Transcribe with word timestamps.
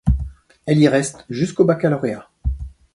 Elle 0.65 0.79
y 0.79 0.87
reste 0.87 1.25
jusqu'au 1.29 1.63
Baccalauréat. 1.63 2.27